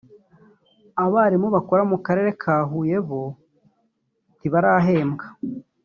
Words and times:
abarimu 1.03 1.47
bakorera 1.55 1.85
mu 1.91 1.97
Karere 2.05 2.29
ka 2.41 2.55
Huye 2.69 2.97
bo 3.07 3.21
ntibarahembwa 4.37 5.25